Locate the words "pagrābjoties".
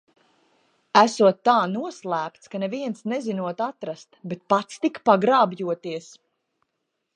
5.11-6.13